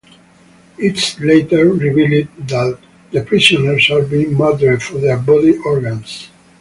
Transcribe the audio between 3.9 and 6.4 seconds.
are being murdered for their body organs.